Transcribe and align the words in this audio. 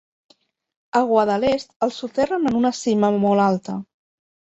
A 0.99 1.01
Guadalest 1.09 1.75
els 1.87 1.99
soterren 2.03 2.47
en 2.53 2.57
una 2.61 2.73
cima 2.79 3.13
molt 3.27 3.45
alta. 3.45 3.77